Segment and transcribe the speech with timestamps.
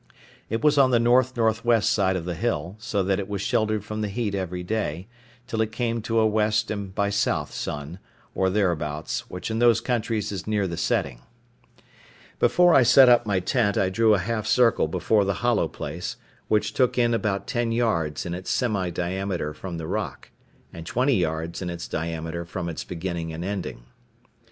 [0.49, 1.81] It was on the N.N.W.
[1.81, 5.07] side of the hill; so that it was sheltered from the heat every day,
[5.45, 6.49] till it came to a W.
[6.69, 7.29] and by S.
[7.53, 7.99] sun,
[8.33, 11.21] or thereabouts, which, in those countries, is near the setting.
[12.39, 16.15] Before I set up my tent I drew a half circle before the hollow place,
[16.47, 20.31] which took in about ten yards in its semi diameter from the rock,
[20.73, 23.83] and twenty yards in its diameter from its beginning and ending.